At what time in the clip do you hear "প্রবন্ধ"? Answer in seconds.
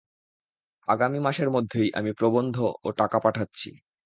2.13-2.55